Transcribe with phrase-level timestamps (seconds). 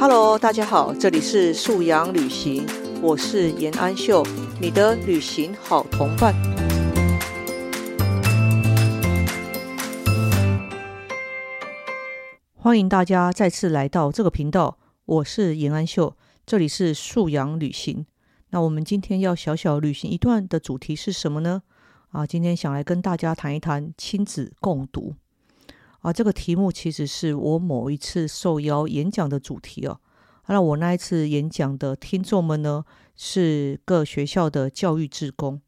[0.00, 2.64] Hello，大家好，这里是素阳旅行，
[3.02, 4.24] 我是严安秀，
[4.60, 6.32] 你的旅行好同伴。
[12.54, 18.06] 欢迎大家再次来到这个频道，我是严安秀，这里是素阳旅行。
[18.50, 21.62] 那我们今天要小小旅行一段的主题是什么呢？
[22.12, 25.16] 啊，今天想来跟大家谈一谈亲子共读。
[26.00, 29.98] 啊，这个题目其实是我某一次受邀演讲的主题哦。
[30.46, 32.84] 那我那一次演讲的听众们呢，
[33.16, 35.60] 是各学校的教育职工。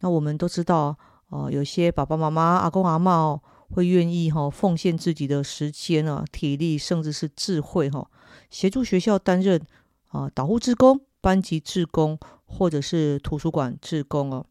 [0.00, 0.96] 那我们都知道，
[1.28, 8.10] 哦，有些爸爸妈妈、阿公阿妈哦，会愿意哈奉献自己的时间啊、体力，甚至是智慧哈，
[8.50, 9.60] 协助学校担任
[10.08, 14.46] 啊导护职工、班级职工，或者是图书馆职工哦。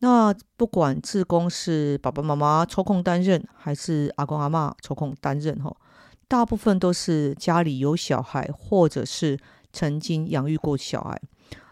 [0.00, 5.74] 那不管志工是爸爸妈妈抽空担任，还是阿公阿妈抽空担任，哈，
[6.26, 9.38] 大部分都是家里有小孩，或者是
[9.72, 11.20] 曾经养育过小孩。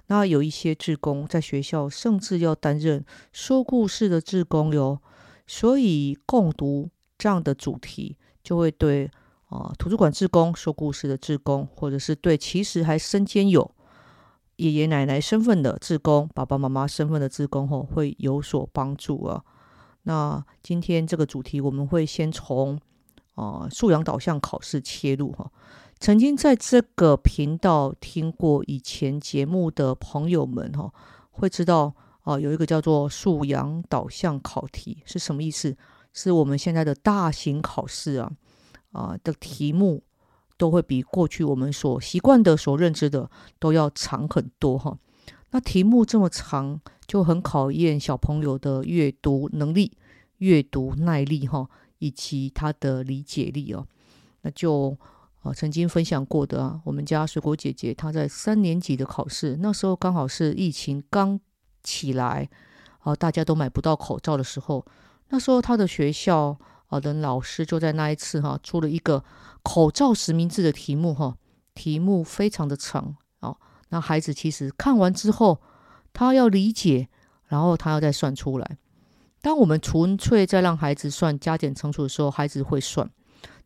[0.08, 5.00] 那有一些志工在学校，甚至要担任说故事的志工哟。
[5.46, 9.10] 所以共读这样的主题，就会对
[9.46, 13.70] 啊图书馆志工、说故事的志工，或者是对其实还身兼有。
[14.58, 19.42] 爷爷奶奶身份的志工，爸爸妈妈身份的志工，吼会有所帮助啊。
[20.02, 22.78] 那今天这个主题，我们会先从
[23.34, 25.50] 啊素养导向考试切入哈。
[26.00, 30.92] 曾经在这个频道听过以前节目的朋友们哈，
[31.30, 35.76] 会知道啊有一个叫做素养导向考题是什么意思？
[36.12, 38.32] 是我们现在的大型考试啊
[38.90, 40.02] 啊的题目。
[40.58, 44.98] 都会比过去我们所习惯的、所认知的都要长很多哈。
[45.52, 49.96] 那题目这么长，就很考验小朋友的阅读能力、
[50.38, 51.66] 阅读耐力哈，
[52.00, 53.86] 以及他的理解力哦。
[54.42, 54.94] 那就
[55.42, 61.40] 啊，曾经分享过的啊，我们家水果姐姐她在三年级的考试，那时候刚好是疫情刚
[61.82, 62.50] 起来
[62.98, 64.84] 啊，大家都买不到口罩的时候，
[65.28, 66.58] 那时候她的学校。
[66.90, 69.22] 好的，老师就在那一次哈出了一个
[69.62, 71.36] 口罩实名制的题目哈，
[71.74, 73.58] 题目非常的长哦。
[73.90, 75.60] 那孩子其实看完之后，
[76.14, 77.08] 他要理解，
[77.48, 78.78] 然后他要再算出来。
[79.42, 83.08] 当我们纯粹在让孩子算加减乘除的时候，孩子会算。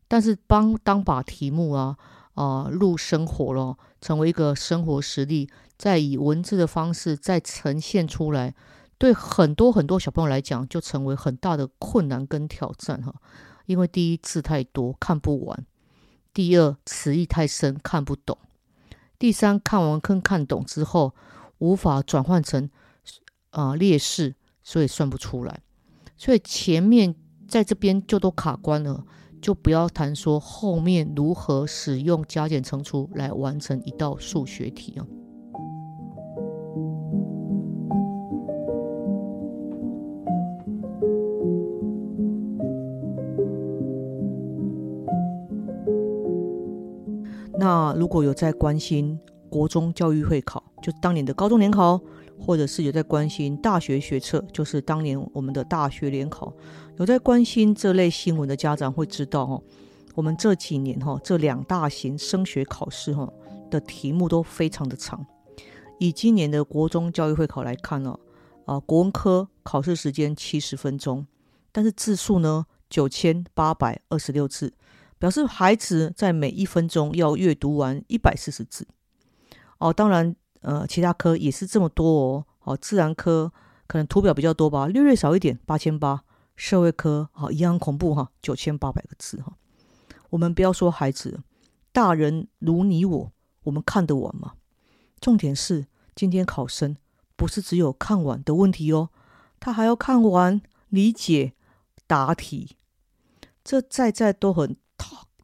[0.09, 1.97] 但是帮当把题目啊
[2.33, 8.53] 啊入生活了，成为一个生活实例，再以文字的方式再呈现出来。
[9.03, 13.13] 对很多很多小朋友来讲，就成为很大的困难跟挑战哈。
[13.65, 15.65] 因为第一字太多看不完，
[16.33, 18.37] 第二词义太深看不懂，
[19.19, 21.13] 第三看完跟看懂之后
[21.57, 22.69] 无法转换成
[23.49, 25.59] 啊劣势，所以算不出来。
[26.15, 27.13] 所以前面
[27.45, 29.05] 在这边就都卡关了，
[29.41, 35.05] 就不要谈说后面如何使用加减乘除来完成一道数学题啊。
[47.73, 49.19] 那如果有在关心
[49.49, 51.99] 国中教育会考，就当年的高中联考，
[52.39, 56.53] 或者是有在关心大学学测，就是当年我们的大学联考，
[56.97, 59.63] 有在关心这类新闻的家长会知道哦，
[60.13, 63.27] 我们这几年哈这两大型升学考试哈
[63.71, 65.25] 的题目都非常的长。
[65.97, 68.15] 以今年的国中教育会考来看呢，
[68.65, 71.25] 啊国文科考试时间七十分钟，
[71.71, 74.73] 但是字数呢九千八百二十六字。
[75.23, 78.85] 表示孩子在每一分钟要阅读完一百四十字
[79.77, 82.45] 哦，当然，呃，其他科也是这么多哦。
[82.63, 83.49] 哦，自然科
[83.87, 86.25] 可能图表比较多吧，略略少一点，八千八。
[86.57, 89.53] 社会科好一样恐怖哈，九千八百个字哈。
[90.31, 91.39] 我们不要说孩子，
[91.93, 93.31] 大人如你我，
[93.63, 94.55] 我们看得完吗？
[95.21, 96.97] 重点是今天考生
[97.37, 99.09] 不是只有看完的问题哦，
[99.61, 101.53] 他还要看完、理解、
[102.05, 102.75] 答题，
[103.63, 104.75] 这在在都很。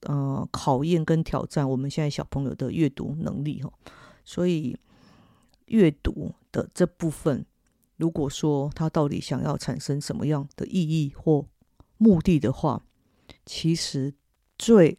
[0.01, 3.71] 呃，考验跟挑战我们现在小朋友的阅读能力哈，
[4.23, 4.77] 所以
[5.65, 7.45] 阅读的这部分，
[7.97, 11.45] 如果说他到底想要产生什么样的意义或
[11.97, 12.83] 目的的话，
[13.45, 14.13] 其实
[14.57, 14.97] 最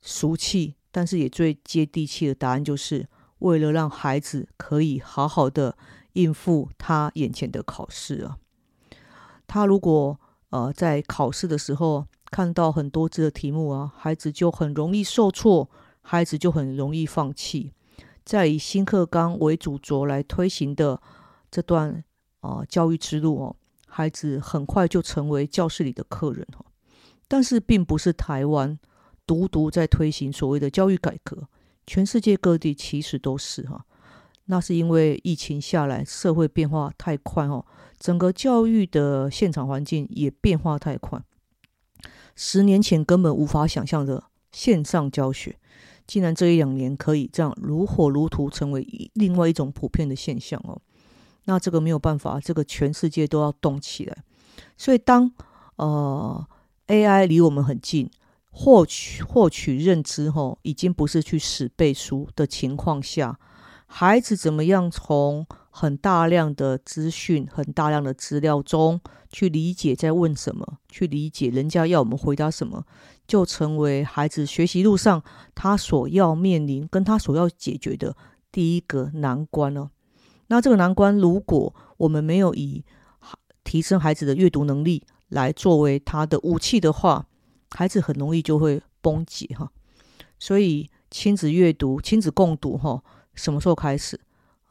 [0.00, 3.08] 俗气，但是也最接地气的答案，就是
[3.38, 5.76] 为了让孩子可以好好的
[6.14, 8.38] 应付他眼前的考试啊。
[9.46, 10.18] 他如果
[10.50, 15.70] 呃在考试的时候，看到很多字的题目啊，孩子就很容易受挫，
[16.02, 17.72] 孩子就很容易放弃。
[18.24, 21.00] 在以新课纲为主轴来推行的
[21.48, 22.02] 这段
[22.40, 26.64] 啊教育之路哦，孩子很快就成为教室里的客人哈。
[27.28, 28.76] 但是并不是台湾
[29.24, 31.46] 独独在推行所谓的教育改革，
[31.86, 33.86] 全世界各地其实都是哈。
[34.46, 37.64] 那是因为疫情下来，社会变化太快哦，
[38.00, 41.22] 整个教育的现场环境也变化太快。
[42.36, 45.56] 十年前根本无法想象的线上教学，
[46.06, 50.80] 竟然这一两年可以这样如火如荼，成为另外一种普遍的现象哦。
[51.44, 54.16] 那这个没有办法，这个全世界都要动起来。
[54.76, 55.32] 所以当
[55.76, 56.46] 呃
[56.86, 58.10] AI 离我们很近，
[58.50, 63.38] 获取获取认知后，已经不是去死背书的情况下，
[63.86, 69.00] 孩子怎么样从很大量的资讯、很大量的资料中
[69.34, 72.86] 去理解在问什么，去理解人家要我们回答什么，
[73.26, 75.20] 就成为孩子学习路上
[75.56, 78.16] 他所要面临跟他所要解决的
[78.52, 79.90] 第一个难关了。
[80.46, 82.84] 那这个难关，如果我们没有以
[83.64, 87.26] 提升孩子的阅读能力来作为他的武器的话，
[87.70, 89.72] 孩子很容易就会崩解哈。
[90.38, 93.02] 所以亲子阅读、亲子共读哈，
[93.34, 94.20] 什么时候开始？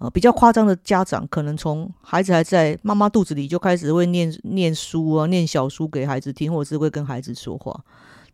[0.03, 7.85] 呃，比较夸张的家长可能从孩子还在妈妈肚子里就开始会念念书啊，念小书给孩子听，或者是会跟孩子说话。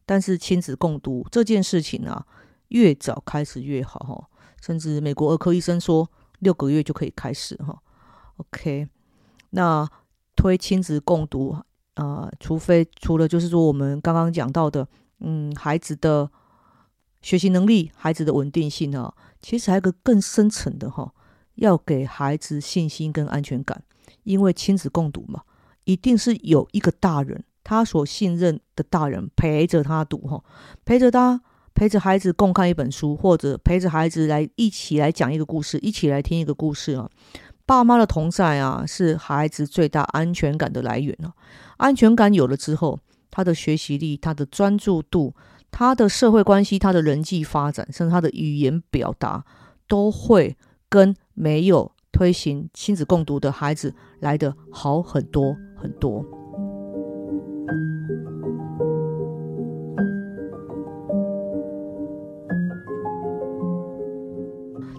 [0.03, 2.25] 但是亲子共读这件事情啊，
[2.69, 4.29] 越早开始越好哈。
[4.59, 7.77] 甚至美国儿科医生说，六个月就可以开始哈。
[8.37, 8.87] OK，
[9.51, 9.87] 那
[10.35, 11.55] 推亲子共读。
[11.93, 14.87] 啊，除非除了就是说我们刚刚讲到的，
[15.19, 16.31] 嗯，孩子的
[17.21, 21.13] 学习能力、孩子的稳定性啊，其实还有个更深层的哈，
[21.59, 23.81] 要给孩子信心跟安全感。
[24.23, 25.41] 因为亲子共读嘛，
[25.85, 30.43] 一定是有一个大人，他所信任的大人陪着他读哈，
[30.85, 31.41] 陪着他，
[31.73, 37.09] 陪着孩子共看一本书，或者陪着孩子来一起来讲一个故事，一起来听一个故事啊。
[37.65, 41.33] 爸妈的同在啊，是孩子最大安全感的来源啊。
[41.77, 42.99] 安全感有了之后，
[43.31, 45.33] 他的学习力、他的专注度、
[45.71, 49.45] 他的社会关系、他的人际发展，甚至他的语言表达，
[49.87, 50.57] 都会
[50.89, 56.21] 跟没有推行亲子共读的孩子来的好很多很多。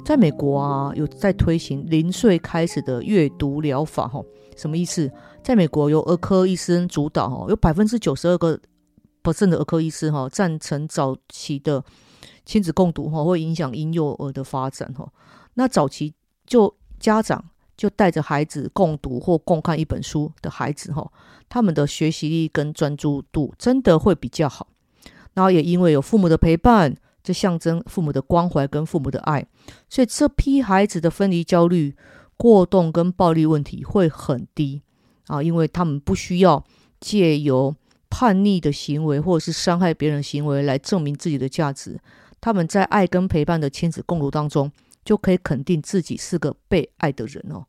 [0.02, 4.24] 在美国啊，有在推行零岁开始的阅读疗法，哈，
[4.56, 5.12] 什么意思？
[5.44, 8.58] 在美国由儿科医生主导，哈，有百分之九十二个
[9.20, 11.84] 不正的儿科医师，哈，赞成早期的
[12.46, 15.06] 亲子共读，哈，会影响婴幼儿的发展，哈。
[15.54, 16.14] 那早期
[16.50, 17.42] 就家长
[17.76, 21.10] 就带着孩子共读或共看一本书的孩子，哈，
[21.48, 24.66] 他们的学习力跟专注度真的会比较好。
[25.32, 26.94] 然后也因为有父母的陪伴。
[27.22, 29.46] 这象征父母的关怀跟父母的爱，
[29.90, 31.94] 所以这批孩子的分离焦虑、
[32.38, 34.80] 过动跟暴力问题会很低
[35.26, 36.64] 啊，因为他们不需要
[36.98, 37.76] 借由
[38.08, 42.00] 叛逆的行为或者是伤害别人的行为来证明自己的价值。
[42.40, 44.72] 他们在爱跟陪伴的亲子共读当中，
[45.10, 47.66] 就可以肯定自己是个被爱的人哦。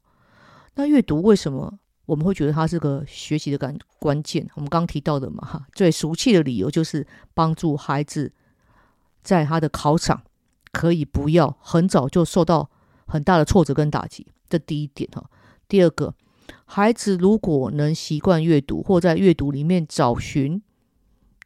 [0.75, 1.73] 那阅读为什么
[2.05, 4.47] 我们会觉得它是个学习的关关键？
[4.53, 8.31] 我们刚提到的嘛，哈，最俗气的理由就是帮助孩子。
[9.23, 10.21] 在他的考场
[10.71, 12.69] 可以不要很早就受到
[13.07, 15.27] 很大的挫折跟打击，这第一点哈。
[15.67, 16.13] 第二个，
[16.65, 20.61] 孩子如果能习惯阅读，或在阅读里面找寻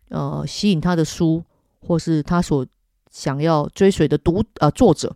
[0.10, 1.46] 呃吸引他的书，
[1.80, 2.68] 或是他所
[3.10, 5.16] 想要追随的读呃作者，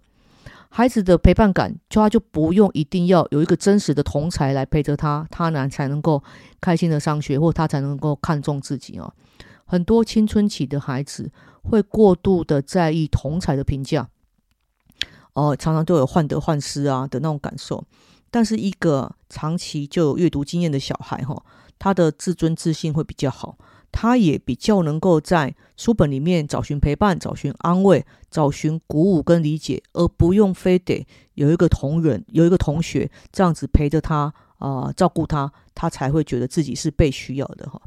[0.70, 6.24] 孩子的陪伴感就他就不用一定要有一个真实的同才来陪着他，他呢才能够
[6.62, 9.12] 开心的上学，或他才能够看重自己啊。
[9.66, 11.32] 很多青春期的孩子
[11.64, 14.08] 会过度的在意同才的评价，
[15.34, 17.84] 哦，常常都有患得患失啊的那种感受。
[18.32, 21.44] 但是一个长期就有阅读经验的小孩，哈，
[21.80, 23.58] 他的自尊自信会比较好，
[23.92, 37.82] 他也比较能够在书本里面找寻陪伴、找寻安慰、找寻鼓舞跟理解，而不用非得有一个同仁、有一个同学这样子陪着他啊，照顾他，他才会觉得自己是被需要的，哈。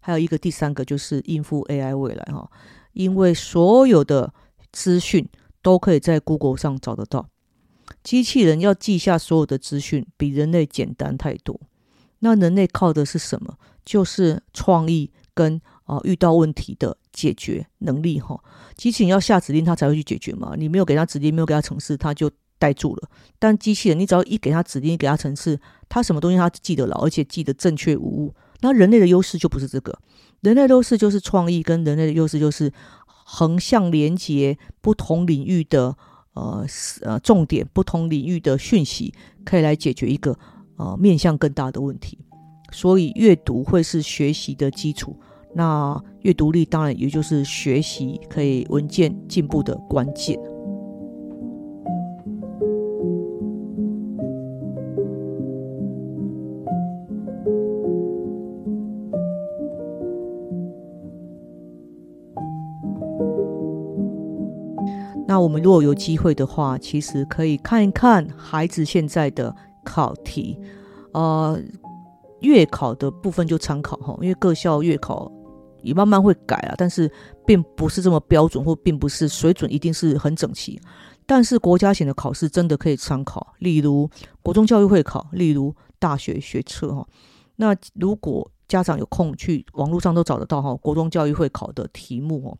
[0.00, 2.50] 还有一个第三个就是应付 AI 未来哈，
[2.92, 4.32] 因为所有的
[4.72, 5.28] 资讯
[5.60, 7.28] 都可以在 Google 上找得到，
[8.02, 11.60] 机器人要记下所有的资讯比人类简单太多。
[12.20, 13.58] 那人类靠的是什么？
[13.84, 18.36] 就是创意跟啊遇到问题的解决能力哈。
[18.76, 20.54] 机器人要下指令，它才会去解决嘛。
[20.58, 22.28] 你没有给它指令，没有给它程式，它就
[22.58, 23.08] 呆住了。
[23.38, 28.34] 但机器人，你只要一给它指令，给它程式，它什么东西它记得牢，而且记得正确无误。
[28.62, 29.96] 那人类的优势就不是这个，
[30.40, 32.72] 人类的优势就是创意，跟人类的优势就是
[33.06, 35.96] 横向连接不同领域的
[36.34, 36.66] 呃
[37.02, 39.14] 呃重点，不同领域的讯息，
[39.44, 40.36] 可以来解决一个
[40.76, 42.18] 呃面向更大的问题。
[42.70, 45.18] 所以阅读会是学习的基础，
[45.54, 50.38] 那阅读力当然也就是学习可以文件进步的关键。
[65.26, 70.58] 那我们如果有机会的话，其实可以看一看孩子现在的考题，
[71.12, 71.60] 呃，
[72.40, 75.30] 月考的部分就参考哈，因为各校月考
[75.82, 77.10] 也慢慢会改啊，但是
[77.46, 80.80] 并不是这么标准，或并不是水准一定是很整齐。
[81.26, 84.08] 但是国家型的考试真的可以参考，例如
[84.42, 87.06] 国中教育会考，例如大学学测哈。
[87.56, 92.58] 那如果家长有空去网络上都找得到哈，国中教育会考的题目哦，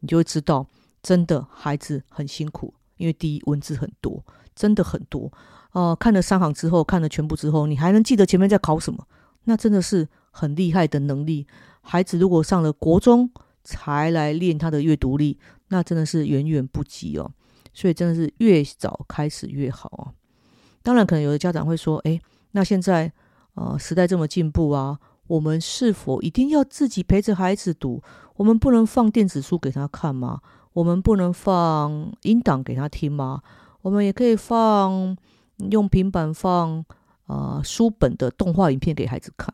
[0.00, 0.66] 你就会知道。
[1.00, 4.22] 真的孩子很辛苦，因为第一文字很多，
[4.52, 5.32] 真的很多。
[5.72, 9.06] 呃，看了三行之后，看了全部之后，你还能记得前面在考什么？
[9.44, 11.46] 那真的是很厉害的能力。
[11.88, 13.30] 孩子如果上了国中
[13.64, 17.32] 才来练他的阅读力，那真的是远远不及哦。
[17.72, 20.12] 所以真的是越早开始越好啊。
[20.82, 22.20] 当然，可能有的家长会说：“诶，
[22.52, 23.10] 那现在
[23.54, 28.02] 呃时代这么进步啊，我们是否一定要自己陪着孩子读？
[28.36, 30.40] 我们不能放电子书给他看吗？”
[30.74, 33.42] 我们不能放音档给他听吗？
[33.82, 35.16] 我们也可以放
[35.70, 36.84] 用平板放
[37.26, 39.52] 啊书本的动画影片给孩子看，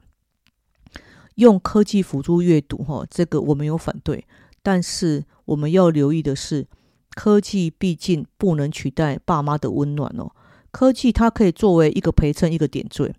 [1.37, 4.25] 用科技辅助阅读哈，这个我没有反对，
[4.63, 6.67] 但是我们要留意的是，
[7.15, 10.31] 科技毕竟不能取代爸妈的温暖哦。
[10.71, 13.15] 科技它可以作为一个陪衬，一个点缀，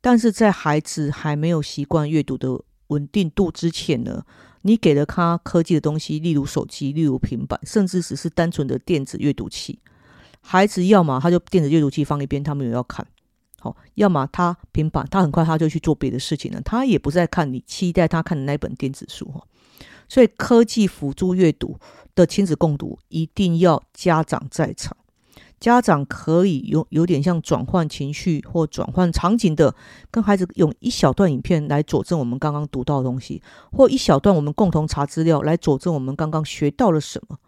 [0.00, 4.24] 但是在孩子还没有习惯阅读的稳定度之前呢？
[4.62, 9.78] 你给了他科技的东西，例如手机，例如平板，甚至只是单纯的电子阅读器。
[10.40, 13.06] 孩子要么他就电子阅读器放一边，他没有要看，
[13.64, 19.42] 好；要么他平板，他很快他就去做别的事情了，他也不再看你期待他看的那本电子书哈。
[20.06, 21.78] 所以，科技辅助阅读
[22.14, 24.94] 的亲子共读，一定要家长在场。
[25.58, 29.74] 家长可以有有点像转换情绪或转换场景的，
[30.10, 33.40] 跟孩子用一小段影片来佐证我们刚刚读到的东西，
[33.72, 37.38] 或一小段我们共同查资料来佐证我们刚刚学到了什么。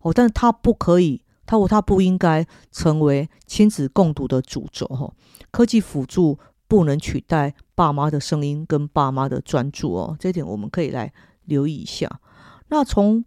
[0.00, 4.86] 哦，但是他不可以，他或他不应该成为亲子共读的主轴。
[4.88, 5.10] 哈，
[5.50, 6.38] 科技辅助
[6.68, 11.12] 不能取代爸妈的声音跟爸妈的专注哦，这点我们可以来
[11.44, 12.20] 留意一下。
[12.68, 13.24] 那从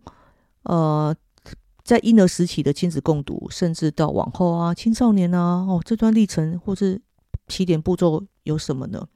[0.63, 1.15] 呃。
[1.81, 7.01] 在婴儿时期的亲子共读，甚至到往后啊，青少年啊，哦，这段历程或是
[7.47, 9.07] 起点步骤有什么呢？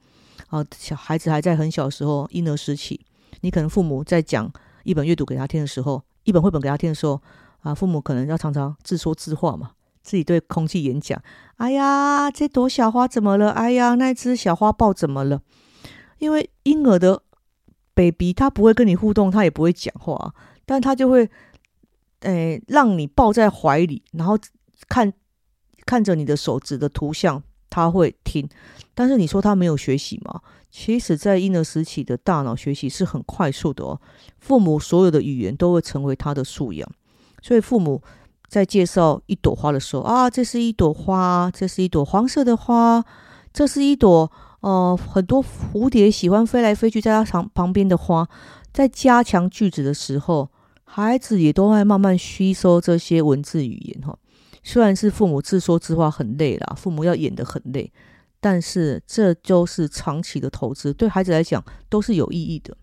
[0.48, 3.00] 啊，小孩子还在很小时候，婴儿时期，
[3.42, 7.22] 你可能父母在讲一本阅读给他听的时候，一本绘本给他听的时候，
[7.64, 11.20] 啊，父母可能要常常自说自话嘛，自己对空气演讲。
[11.56, 13.50] 哎呀，这朵小花怎么了？
[13.50, 15.42] 哎呀，那只小花豹怎么了？
[16.18, 17.22] 因为婴儿的
[17.94, 20.32] baby 他不会跟你互动，他也不会讲话，
[20.64, 21.28] 但他就会。
[22.20, 24.38] 诶，让你抱在怀里，然后
[24.88, 25.12] 看
[25.84, 28.48] 看着你的手指的图像，他会听。
[28.94, 30.40] 但是你说他没有学习吗？
[30.70, 34.00] 其实，在婴儿时期的大脑学习是很快速的哦。
[34.38, 36.90] 父母所有的语言都会成为他的素养。
[37.44, 38.02] 所以，父母
[38.48, 43.04] 在介绍一朵花的时候啊，这是一朵花，这是一朵黄色的花，
[43.52, 48.26] 这是一朵呃，很多蝴蝶喜欢飞来飞去在它旁旁边的花。
[48.72, 50.48] 在加强句子的时候。
[50.86, 54.16] 孩子也都会慢慢吸收这些文字语言哈，
[54.62, 57.90] 虽然是父母自说自话很累啦，父母要演得很累，
[58.38, 62.76] 但是这就是长期的投资，对孩子来讲都是有意义的。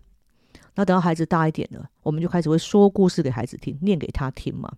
[0.74, 4.72] 那等到孩子大一点了，我们就开始会说故事给孩子听，念给他听嘛。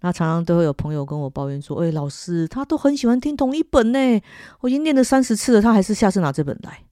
[0.00, 4.20] 那常常都会有朋友跟我抱怨说：“哎，老师，他都很喜欢听同一本呢，
[4.60, 6.84] 我已经念了三十次了，他还是下次拿这本来。”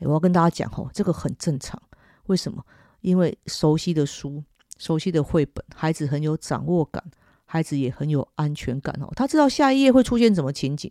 [0.00, 1.80] 我要跟大家讲哦，这个很正常。
[2.26, 2.64] 为什么？
[3.00, 4.42] 因为熟悉的书。
[4.78, 7.00] 熟悉的绘本，孩子很有掌握感，
[7.44, 9.08] 孩子也很有安全感哦。
[9.14, 10.90] 他知道下一页会出现什么情景，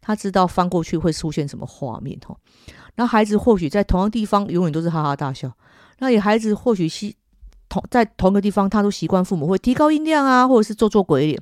[0.00, 2.36] 他知道翻过去会出现什么画面哦。
[2.94, 5.52] 那孩子或许在同样地方永远都是哈哈大笑，
[6.02, 7.14] 那也孩子或许习
[7.68, 11.40] 同在同个地方，他都习惯父母会提高音量啊，或者是做做鬼脸。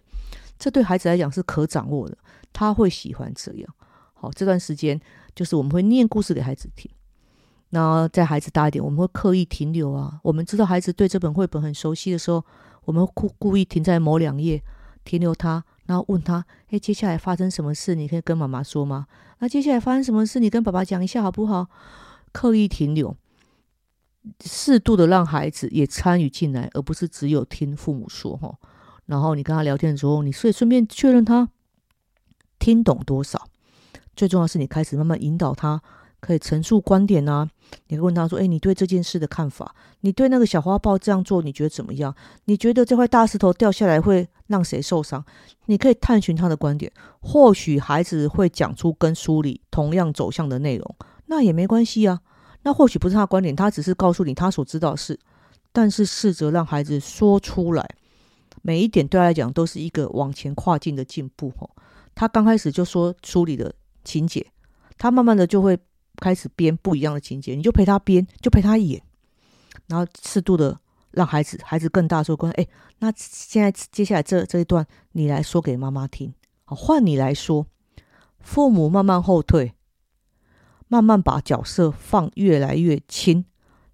[0.59, 2.19] 这对孩子来讲是可掌握的，
[2.52, 3.75] 他会喜欢这样。
[4.12, 5.00] 好，这段时间
[5.35, 6.90] 就是我们会念故事给孩子听。
[7.71, 10.21] 那在孩子大一点，我们会刻意停留啊。
[10.23, 12.45] 我们知道孩子对这本绘本很熟悉的时候，
[12.85, 14.62] 我们故故意停在某两页，
[15.05, 17.95] 停留他，然后问他：“哎，接下来发生什么事？
[17.95, 19.07] 你可以跟妈妈说吗？
[19.38, 20.38] 那接下来发生什么事？
[20.38, 21.69] 你跟爸爸讲一下好不好？”
[22.33, 23.17] 刻意停留，
[24.45, 28.55] 适度的让孩子也参与进来，而不是只有听父母说哈。
[29.07, 31.49] 然后你跟他聊天的时候，你所以顺便确认他
[32.59, 33.49] 听懂多少。
[34.15, 35.83] 最重要是你开始慢慢引导他。
[36.21, 37.49] 可以陈述观点啊，
[37.89, 39.75] 你可以问他说：“哎，你对这件事的看法？
[40.00, 42.15] 你对那个小花豹这样做，你觉得怎么样？
[42.45, 45.25] 你觉得这块大石头掉下来会让谁受伤？
[45.65, 46.93] 你可以探寻他的观点。
[47.21, 52.21] 或许孩子会讲出跟书里同样走向的内容，那也没关系啊。
[52.62, 55.19] 那或许不是他的观点，他只是告诉你他所知道的事。
[55.73, 57.88] 但是试着让孩子说出来，
[58.61, 61.52] 每一点对他来讲都是一个往前跨进的进步。
[61.59, 61.71] 哦，
[62.12, 64.45] 他刚开始就说书里的情节，
[64.99, 65.79] 他慢慢的就会
[66.17, 69.00] 开始编不一样的情节，你就陪他编，就陪他演，
[69.87, 70.76] 然后适度的
[71.12, 72.67] 让孩子孩子更大说跟，哎，
[72.99, 77.64] 那现在接下来这这一段你来说给妈妈听，好，换你来说，
[78.40, 79.73] 父母慢慢后退，
[80.91, 83.47] 慢慢把角色放越来越轻。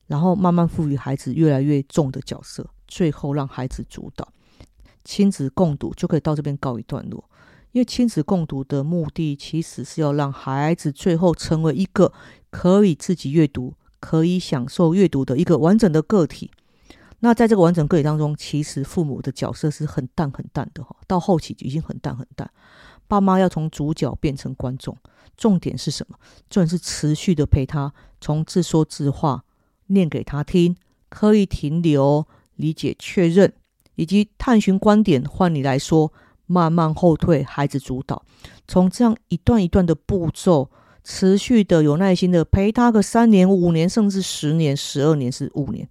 [0.09, 4.29] 然后慢慢赋予孩子越来越重的角色，最后让孩子主导
[5.03, 7.29] 亲子共读就可以到这边告一段落。
[7.73, 12.13] 因为亲子共读的目的其实是要让孩子最后成为一个
[12.51, 16.53] 可以自己阅读、可以享受阅读的一个完整的个体。
[17.19, 22.49] 那在这个完整个体当中，其实父母的角色是很淡很淡的哈，到后期就已经很淡很淡。
[23.09, 24.97] 爸妈要从主角变成观众，
[25.37, 26.19] 重点是什么？
[26.51, 29.45] 重点是持续的陪他从自说自话。
[29.89, 30.75] 念给他听，
[31.09, 33.53] 刻意停留、理解、确认，
[33.95, 35.25] 以及探寻观点。
[35.25, 36.13] 换你来说，
[36.47, 38.25] 慢慢后退，孩子主导。
[38.67, 40.73] 从这样一段一段的步骤，
[41.05, 45.89] 持续的有耐心的陪他个三年、五年，甚至十年、十二年是五年，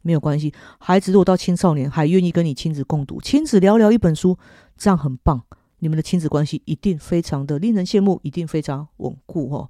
[0.00, 0.54] 没有关系。
[0.78, 4.38] 孩子如果到青少年还愿意跟你亲子共读、亲子聊聊一本书，
[4.78, 5.42] 这样很棒。
[5.84, 9.68] 你们的亲子关系一定非常的令人羡慕，一定非常稳固哦。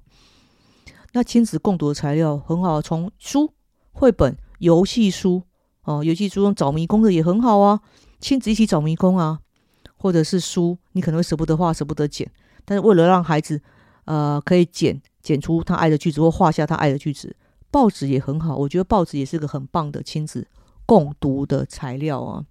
[1.11, 3.51] 那亲子共读的材料很好，从书。
[3.91, 5.43] 绘本、游戏书
[5.83, 7.81] 哦，游戏书中找迷宫的也很好啊，
[8.21, 9.41] 亲子一起找迷宫啊，
[9.97, 12.31] 或者是书，你可能会舍不得画、舍不得剪，
[12.63, 13.61] 但是为了让孩子
[14.05, 17.35] 呃可以剪剪出他爱的句子或画下他爱的句子，
[17.69, 20.47] 报纸也很好，我觉得报纸也是个很棒的亲子
[20.85, 22.45] 共读的材料啊。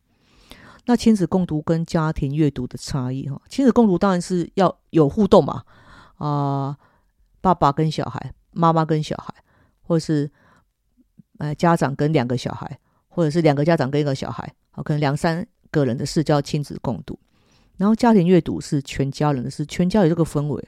[0.87, 5.63] 那亲子共读跟家庭阅读的差异哈，亲子共读当然是要有互动嘛，
[6.17, 6.77] 啊，
[7.41, 9.35] 爸爸跟小孩，妈妈跟小孩，
[9.83, 10.31] 或者是。
[11.39, 17.19] 呃，家长跟两个小孩，或者是两个家长跟一个小孩，好，可能两三个人的事叫亲子共读。
[17.77, 20.65] 然后家庭阅读是全家人的事，全家有这个氛围。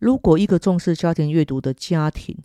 [0.00, 2.36] 如果一个重视家庭阅读的家庭，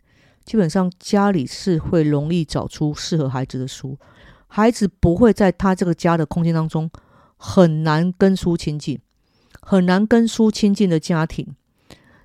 [0.45, 3.97] 基本上家里是会容易找出适合孩子的书，
[4.45, 6.87] 孩子不会在他这个家的空间当中
[7.45, 8.97] 很难跟书亲近，
[9.61, 11.45] 很难跟书亲近的家庭，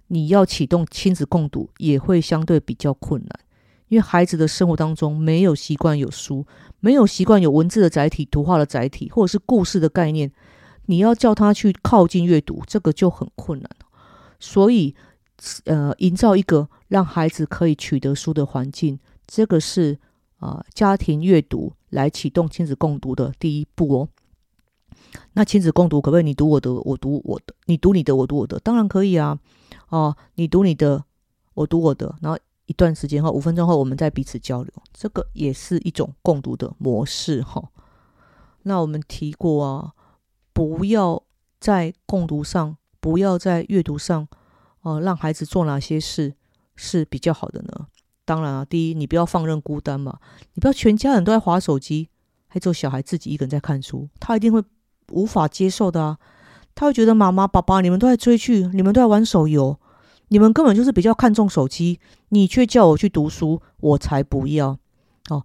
[0.07, 3.41] 你要启动亲子共读也会相对比较困难。
[3.89, 6.47] 因为孩子的生活当中没有习惯有书，
[6.79, 10.31] 没有习惯有文字的载体、图画的载体，或者是故事的概念，
[10.87, 13.69] 你要叫他去靠近阅读，这个就很困难。
[14.39, 14.95] 所以，
[15.65, 19.99] 呃，营造一个让孩子可以取得书的环境，这个是
[20.39, 24.09] 啊，家庭阅读来启动亲子共读的第一步哦。
[25.33, 28.59] 那亲子共读可不可以你读我的，我读我的，你读你的，我读我的？
[28.61, 29.39] 当然可以啊。
[29.89, 31.05] 哦，你读你的，
[31.55, 32.39] 我读我的，然后。
[32.69, 37.67] 一段时间后，五分钟后，我们再彼此交流，这个也是一种共读的模式哈。
[38.65, 39.95] 那我们提过啊，
[40.53, 41.23] 不要
[41.59, 44.29] 在共读上，不要在阅读上，
[44.83, 46.35] 哦，让孩子做哪些事
[46.77, 47.87] 是比较好的呢？
[48.27, 50.19] 当然啊，第一，你不要放任孤单嘛，
[50.53, 52.11] 你不要全家人都在划手机，
[52.49, 54.63] 还只有小孩自己一个人在看书，他一定会
[55.11, 56.19] 无法接受的啊，
[56.75, 59.79] 他会觉得妈妈、爸爸你们都在追剧，你们都在玩手游。
[60.31, 64.79] 你们根本就是比较看重手机，你却叫我去读书，我才不要
[65.31, 65.43] 哦。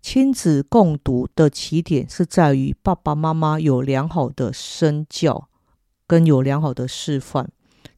[0.00, 5.48] 亲子共读的起点是在于爸爸妈妈有良好的身教
[6.06, 7.48] 跟有良好的示范，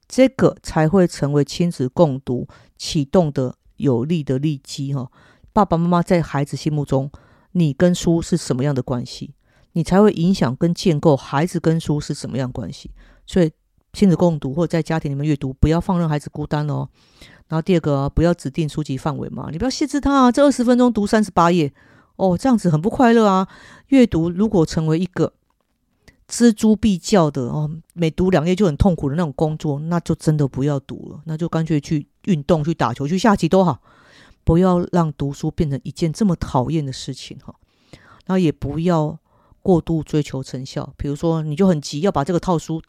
[0.09, 5.09] 这个才会成为亲子共读启动的有力的利基哈。
[5.53, 7.09] 爸爸妈妈在孩子心目中，
[7.53, 9.35] 你跟书是什么样的关系，
[9.77, 12.91] 你才会影响跟建构孩子跟书是什么样关系，
[13.27, 13.53] 所以。
[13.93, 16.87] 亲子共读或者在家庭里面阅读，不要放任孩子孤单哦。
[17.49, 20.31] 然后第二个，不要指定书籍范围嘛，你不要限制他啊。
[20.31, 21.73] 这二十分钟读三十八页
[22.17, 23.49] 哦，这样子很不快乐啊。
[23.87, 25.33] 阅读如果成为一个
[26.29, 33.81] 锱铢必较的哦，每读两页就很痛苦的那种工作，那就真的不要读了，那就干脆去运动、去打球、去下棋都好，
[34.45, 37.55] 不要让读书变成一件这么讨厌的事情哈。
[38.27, 39.19] 然后也不要
[39.67, 42.81] 过度追求成效，比如说你就很急要把这个套书。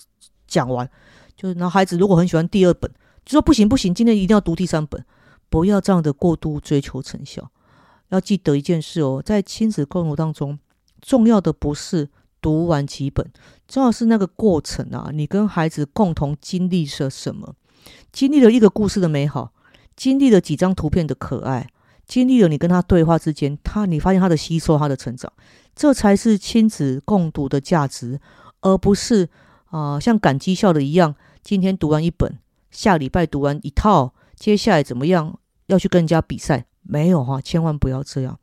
[0.46, 0.90] 讲完，
[1.36, 2.90] 就是那孩子如果很喜欢第二本，
[3.26, 5.04] 就说不行不行，今天一定要读第三本，
[5.50, 7.52] 不要这样的过度追求成效。
[8.10, 10.58] 要记得一件事哦，在亲子共读当中，
[11.02, 12.10] 重要的不是
[12.40, 13.30] 读完几本，
[13.68, 17.56] 重要是那个过程啊，你跟孩子共同经历了什么，
[18.13, 19.52] 经历了一个故事的美好，
[19.98, 21.70] 经历了几张图片的可爱，
[22.06, 25.34] 经历了你跟他对话之间，他你发现他的吸收，他的成长，
[25.78, 28.20] 这才是亲子共读的价值，
[28.62, 29.30] 而不是。
[29.70, 31.13] 啊，像赶绩效的一样，
[31.44, 32.40] 今天读完一本，
[32.72, 35.38] 下礼拜读完一套，接下来怎么样？
[35.66, 36.66] 要去跟人家比赛？
[36.84, 38.40] 没有哈，千万不要这样。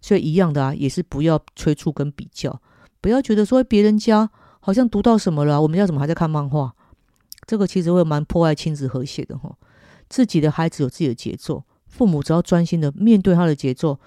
[0.00, 2.62] 所以一样的啊，也是不要催促跟比较，
[3.00, 6.72] 不要觉得说别人家好像读到什么了，我们家怎么还在看漫画？
[7.44, 9.52] 这个其实会蛮破坏亲子和谐的哈。
[10.08, 13.98] 自己的孩子有自己的节奏，父母只要专心的面对他的节奏，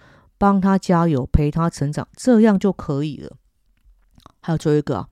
[0.41, 3.37] 帮他加油，陪他成长，这样就可以了。
[4.41, 5.07] 还有最后一个啊，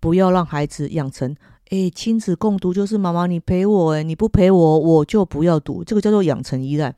[0.00, 1.34] 不要让孩子养成，
[1.70, 6.94] 哎，亲子共读就是妈妈你陪我，哎，你不陪我我就不要读，这个叫做养成依赖。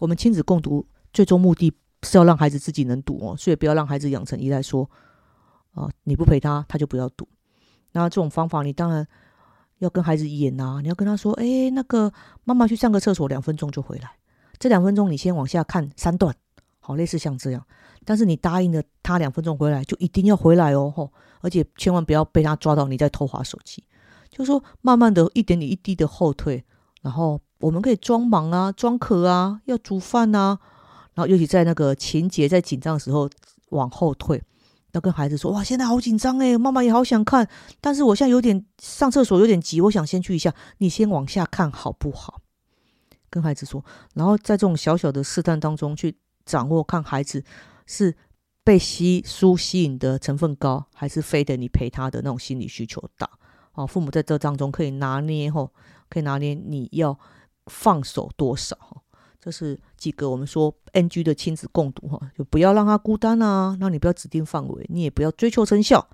[0.00, 4.90] 我们亲子共读最终目的是要让孩子自己能读哦，所以不要让孩子养成依赖，说，
[5.74, 7.28] 啊，你不陪他他就不要读。
[7.92, 9.06] 那这种方法你当然。
[9.78, 10.78] 要跟孩子演啊！
[10.82, 12.12] 你要跟他说：“哎，那个
[12.44, 14.10] 妈妈去上个厕所，两分钟就回来。
[14.58, 16.36] 这两分钟你先往下看三段，
[16.90, 17.64] 好，类似像这样。
[18.04, 21.12] 但是你答应了他两分钟回来，就一定要回来哦，吼！
[21.40, 23.84] 而且千万不要被他抓到你在偷滑手机。
[24.28, 26.64] 就说慢慢的一点点一滴的后退，
[27.02, 30.58] 然后我们可以装忙啊，装渴啊，要煮饭啊，
[31.14, 33.30] 然后尤其在那个情节在紧张的时候
[33.68, 34.42] 往后退。”
[34.92, 37.48] 要跟孩子说哇，现在好紧张诶，妈妈也好想看，
[37.80, 42.40] 但是我现在有点上厕所有点急，我想先去一下，你先往下看好不好？
[43.30, 46.16] 跟孩子说，然后在这种小小的试探当中去
[46.50, 47.44] 掌握，看孩子
[47.86, 48.14] 是
[48.64, 53.30] 被吸书吸引的成分高，还是非得你陪他的那种心理需求大？
[53.74, 55.72] 哦，父母在这当中可以拿捏吼，
[56.08, 57.16] 可以拿捏你要
[57.66, 58.76] 放手多少。
[59.38, 63.76] 这是几个我们说 NG 的亲子共读哈，就不要让他孤单啊。
[63.80, 66.06] 那你不要指定范围，你也不要追求成效，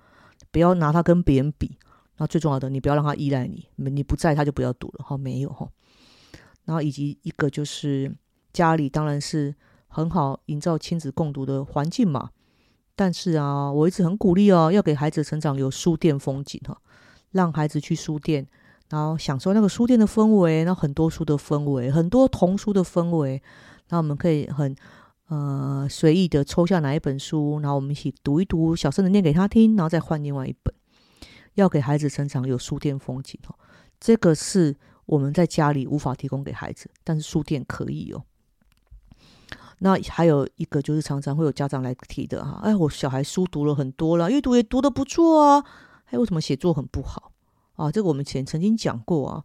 [0.53, 1.79] 不要拿他跟别人比。
[2.19, 5.17] 那最重要的，你不要让他依赖你，你不在他就不要读了哈。
[5.17, 5.69] 没有哈。
[6.67, 8.15] 然后以及一个就是
[8.53, 9.55] 家里当然是
[9.97, 12.29] 很好营造亲子共读的环境嘛。
[12.95, 16.77] 但是啊，我一直很鼓励哦，要给孩子成长有书店风景哈，
[17.31, 18.47] 让孩子去书店。
[18.89, 23.43] 然后享受那个书店的氛围，然后很多书的氛围，很多童书的氛围。
[23.89, 24.77] 那我们可以很
[25.27, 30.73] 呃随意的抽下哪一本书，然后我们一起读一读，小声的念给他听，然后再换另外一本。
[31.55, 33.57] 要给孩子成长有书店风景哦，
[33.99, 38.23] 这个是我们在家里无法提供给孩子，但是书店可以哦。
[39.79, 45.65] 那还有一个就是常常会有家长来提的哈，哎，我小孩书读了很多了，阅读也读的不错啊，
[46.05, 47.33] 还为什么写作很不好？
[47.75, 49.45] 啊，这个我们前曾经讲过啊，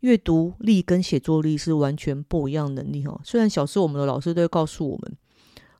[0.00, 3.20] 阅读力跟写作力是完全不一样能力哦。
[3.24, 5.16] 虽然小时候我们的老师都会告诉我们，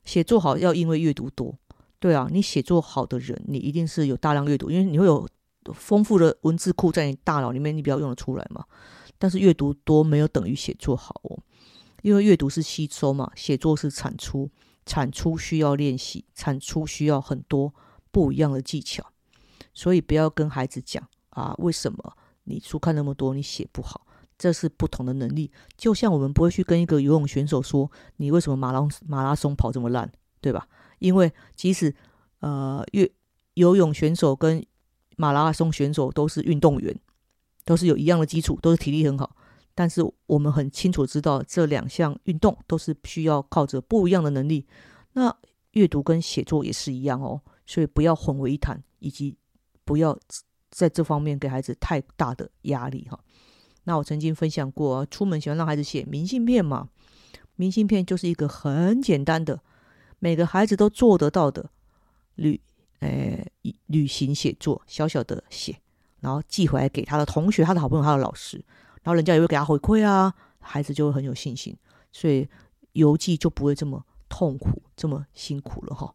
[0.03, 1.55] 写作好要因为阅读多，
[1.99, 5.25] 对啊，你写作好的人，你一定是有大量阅读，因为你会有
[5.73, 8.65] 丰富的文字库在你大脑里面，你比较用得出来嘛。
[9.17, 11.39] 但是阅读多没有等于写作好哦，
[12.03, 14.51] 因为阅读是吸收嘛，写作是产出，
[14.85, 17.73] 产出需要练习，产出需要很多
[18.11, 19.03] 不一样的技巧，
[19.73, 21.07] 所以不要跟孩子讲。
[21.29, 24.05] 啊，为什么你书看那么多，你写不好？
[24.37, 25.49] 这是不同的能力。
[25.77, 30.11] 就像我们不会去跟一个游泳选手说，你为什么马拉马拉松跑这么烂，
[30.41, 30.67] 对吧？
[30.99, 31.95] 因为即使
[32.41, 33.09] 呃，越
[33.53, 34.63] 游泳选手跟
[35.15, 36.95] 马拉松选手都是运动员，
[37.63, 39.35] 都是有一样的基础，都是体力很好。
[39.75, 44.67] 但是我们很清楚知道，这两项运动都是需要靠着不一样的能力。
[45.13, 45.35] 那
[45.71, 49.35] 阅读跟写作也是一样哦，所以不要混为一谈，以及
[49.83, 50.17] 不要。
[50.75, 53.19] 在这方面给孩子太大的压力哈。
[53.83, 56.89] 那我曾经分享过，出门喜欢让孩子写明信片嘛。
[57.57, 59.61] 明信片就是一个很简单的，
[60.17, 61.69] 每个孩子都做得到的
[62.33, 62.59] 旅
[63.01, 63.51] 诶
[63.85, 65.79] 旅行写作，小小的写，
[66.21, 68.65] 然后寄回来给他的同学、他的好朋友、他的老师，
[69.03, 71.77] 然后人家也会给他回馈啊，孩子就会很有信心，
[72.11, 72.47] 所以
[72.93, 76.13] 邮寄就不会这么痛苦、这么辛苦了哈。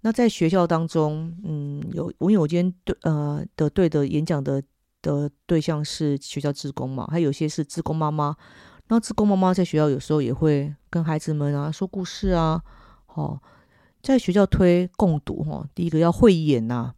[0.00, 4.62] 那在学校当中，嗯，有我因为我今天对呃的对的演讲的
[5.02, 8.36] 的对象是学校职工嘛，还有些是职工妈妈。
[8.90, 12.62] 那职工妈妈在学校有时候也会跟孩子们啊说故事啊，
[13.08, 13.38] 哦，
[14.00, 15.66] 在学校推共读哈。
[15.74, 16.94] 第一个要会演呐，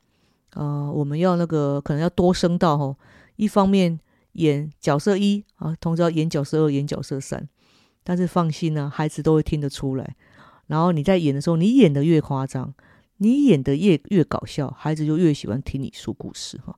[0.53, 2.97] 呃，我们要那个可能要多声道哈，
[3.37, 3.99] 一方面
[4.33, 7.49] 演角色一啊，同时要演角色二、演角色三。
[8.03, 10.17] 但是放心呢，孩子都会听得出来。
[10.67, 12.75] 然后你在演的时候，你演的越夸张。
[13.23, 16.75] 你演的越越搞笑，孩子就越喜欢听你说故事哈。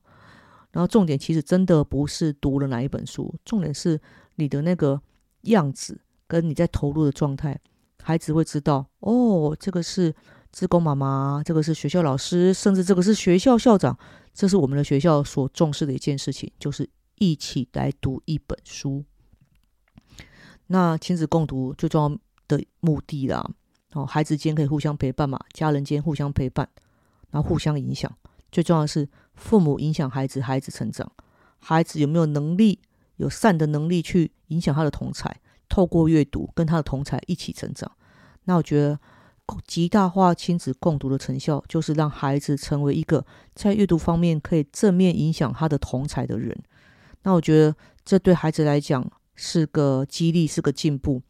[0.73, 3.97] 然后重点其实真的不是读了哪一本书，重点是
[4.35, 5.01] 你的那个
[5.43, 7.57] 样子跟你在投入的状态，
[8.01, 10.13] 孩子会知道哦，这个是
[10.51, 13.97] 职工妈妈，这个是学校老师，甚至这个是学校校长，
[14.33, 19.03] 这是我们的学校所重视的一件事情，就是一起来读一本书。
[20.67, 23.47] 那亲子共读最重要的目的啦。
[23.93, 26.67] 哦，孩子间可以互相陪伴嘛，家人间互相陪伴，
[27.29, 28.11] 然后互相影响。
[28.51, 31.11] 最重要的是父母影响孩子，孩子成长。
[31.59, 32.79] 孩子有没有能力，
[33.17, 35.39] 有善的能力去影响他的同才？
[35.69, 37.91] 透过阅读跟他的同才一起成长。
[38.45, 38.99] 那我觉得，
[39.65, 46.63] 极大化亲子共读的成效，就是让孩子成为一个在阅读方面可以正面影响他的同才的人。
[47.23, 51.21] 那我觉得这对孩子来讲是个激励，是个进步。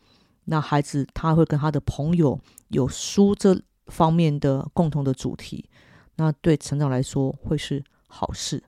[0.45, 5.69] 那孩子他会跟他的朋友有书这方面的共同的主题，
[6.15, 8.63] 那对成长来说会是好事。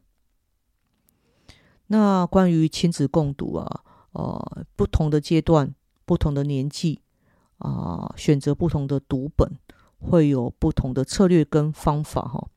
[1.88, 3.84] 那关于亲子共读啊，
[4.14, 7.02] 呃，不同的阶段、不同的年纪
[7.58, 9.58] 啊，选择不同的读本，
[10.00, 12.48] 会有不同的策略跟方法哈。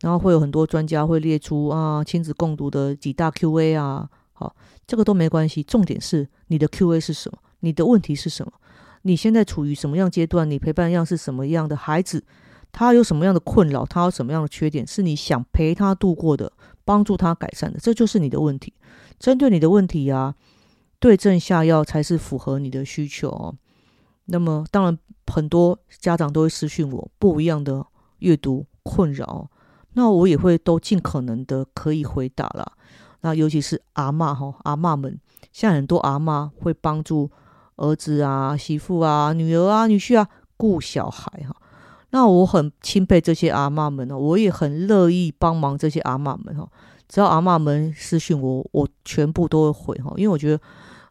[0.00, 4.54] 然后会有很多专家会列出啊，亲子共读的几大 Q&A 啊，好，
[4.86, 8.52] 这个都没关系，重点是你的 Q&A 是什么，你的问题是什么，
[9.02, 12.24] 你现在处于什么样阶段，你陪伴样是什么样的孩子，
[12.70, 16.52] 他有什么样的困扰，他有什么样的缺点，是你想陪他度过的。
[16.84, 18.72] 帮助他改善的，这就是你的问题。
[19.18, 20.34] 针对你的问题啊，
[20.98, 23.54] 对症下药才是符合你的需求哦。
[24.24, 27.84] 那么，当然很多家长都会私讯我不一样的
[28.20, 29.50] 阅读困扰，
[29.98, 32.74] 那我也会都尽可能的可以回答了。
[33.22, 35.18] 那尤其是阿妈哈，阿妈们，
[35.52, 37.28] 像很多阿妈会帮助
[37.74, 41.56] 儿子啊、媳妇啊、女儿啊、女婿啊顾小孩哈。
[42.10, 46.70] 那我很钦佩这些阿妈们呢，我也很乐意帮忙这些阿妈们哈。
[47.08, 50.60] 只要阿妈们私讯我，我全部都会回哈，因为我觉得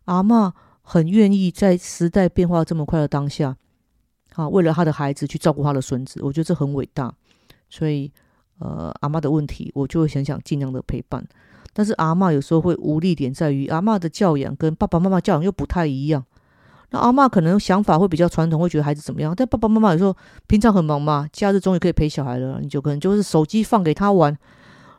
[0.06, 3.58] 阿妈很愿意在时代变化这么快的当下，
[4.36, 7.13] 啊，为了他的孩子去照顾他的孙子，我觉得这很伟大。
[7.69, 8.10] 所以，
[8.59, 11.25] 呃，阿妈的问题，我就会想想尽量的陪伴。
[11.73, 16.23] 但是阿妈有时候会无力点在于，阿妈的教养跟爸爸妈妈教养又不太一样。
[16.89, 19.33] 那阿妈可能想法会比较传统，会觉得孩子怎么样？
[19.35, 20.15] 但爸爸妈妈有时候
[20.47, 24.35] 平常很忙嘛，假日终于可以陪小孩了，你就可能就是手机放给他玩，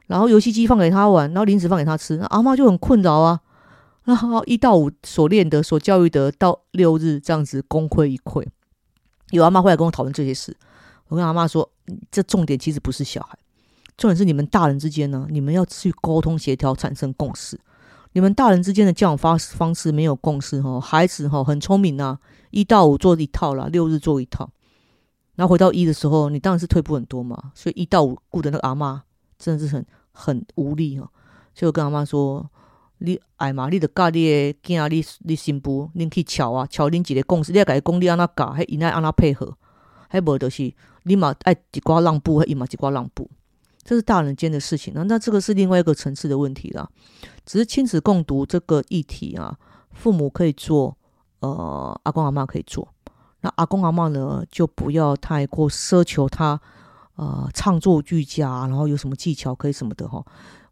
[0.06, 3.40] 然后游戏机放给他玩，然后零食放给他吃，那阿妈就很困扰啊。
[4.04, 8.46] 然后一到五所练的、所教育的，到六日这样子功亏一篑。
[9.30, 10.56] 有阿妈会来跟我讨论这些事，
[11.08, 11.70] 我跟阿妈说，
[12.10, 13.38] 这重点其实不是小孩，
[13.98, 17.60] 重点是你们大人之间呢，你们要去沟通协调，产生共识。
[18.12, 22.16] 你们大人之间的教养方式方式没有共识哈，孩子哈很聪明呐，
[22.50, 24.48] 一到五做一套啦，六日做一套，
[25.34, 27.52] 然后回到一的时候，你当然是退步很多嘛。
[27.54, 29.02] 所以一到五顾的那个阿妈
[29.36, 31.10] 真的是很很无力哈。
[31.54, 32.48] 所以我跟阿妈说
[32.98, 39.56] ：“你哎妈，你得教你的囝，你你新妇，恁去巧啊，巧恁一个共识，你要甲伊讲你安怎教，还因爱安怎配合，
[40.08, 43.28] 还无就是你嘛爱一寡让步，还伊嘛一寡让步。”
[43.88, 46.86] 这是大人间的事情那那这个是另外一个层次的问题了。
[47.46, 49.56] 只是亲子共读这个议题啊，
[49.92, 50.94] 父母可以做，
[51.40, 52.86] 呃，阿公阿妈可以做。
[53.40, 56.60] 那阿公阿妈呢，就不要太过奢求他，
[57.16, 60.22] 呃，唱作俱佳，然后有什么技巧可以什么的哈。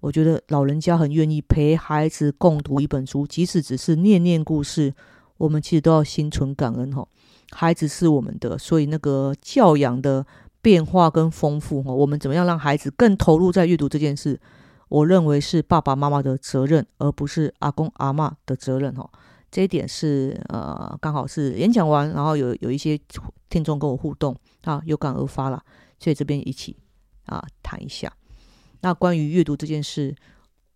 [0.00, 4.92] 我觉得老人家很愿意陪孩子共读一本书，即使只是念念故事，
[5.38, 7.08] 我们其实都要心存感恩哈。
[7.52, 10.26] 孩子是我们的，所以那个教养的。
[10.66, 14.40] 变化跟丰富哈，我们怎么样让孩子更投入在阅读这件事？
[14.88, 19.08] 我认为是爸爸妈妈的责任，而不是阿公阿妈的责任哈。
[19.48, 22.98] 这一点是呃，刚好是演讲完，然后有有一些
[23.48, 25.62] 听众跟我互动啊，有感而发了，
[26.00, 26.76] 所以这边一起
[27.26, 28.12] 啊谈一下。
[28.80, 30.16] 那关于阅读这件事，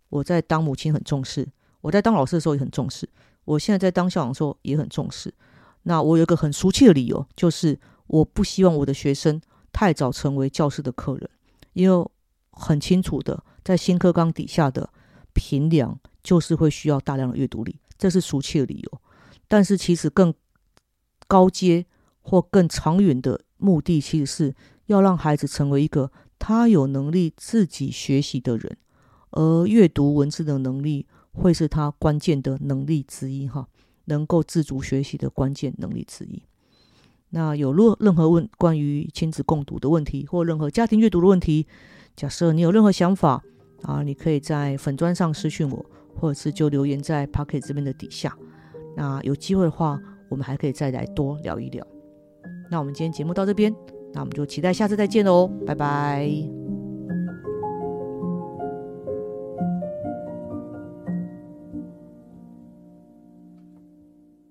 [0.08, 1.48] 我在当母亲很重视，
[1.80, 3.10] 我在当老师的时候也很重视，
[3.44, 5.34] 我现在在当校长的时候也很重视。
[5.82, 7.76] 那我有一个很俗气的理由，就是
[8.06, 9.40] 我不希望我的学生。
[9.72, 11.30] 太早成为教师的客人，
[11.72, 12.10] 因为
[12.50, 14.90] 很清楚的，在新课纲底下的
[15.32, 19.00] 评量就是会需要大量的阅读力，这是俗气的理由。
[19.48, 20.32] 但是其实更
[21.26, 21.86] 高阶
[22.20, 24.54] 或更长远的目的，其实是
[24.86, 28.76] 要让孩子成为一个他有能力自己学习的人，
[29.30, 33.68] 而阅读文字的能力会是他关键的能力之一，哈，
[34.06, 36.42] 能够自主学习的关键能力之一。
[37.30, 41.66] 那有任任何问关于亲子共读的问题，或任何家庭阅读的问题，
[42.16, 43.42] 假设你有任何想法
[43.82, 45.84] 啊，你可以在粉砖上私讯我，
[46.16, 48.36] 或者是就留言在 Pocket 这边的底下。
[48.96, 51.86] 那有机会的话，我们还可以再来多聊一聊。
[52.70, 53.74] 那我们今天节目到这边，
[54.12, 56.69] 那我们就期待下次再见喽，拜拜。